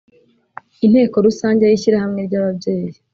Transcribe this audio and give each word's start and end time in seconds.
Inteko 0.85 1.15
Rusange 1.27 1.63
y 1.67 1.75
Ishyirahamwe 1.77 2.19
ry 2.27 2.35
Ababyeyi 2.39 2.97